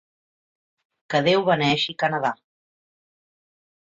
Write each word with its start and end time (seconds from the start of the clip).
Que 1.13 1.21
Déu 1.29 1.45
beneeixi 1.51 1.97
Canadà. 2.05 2.33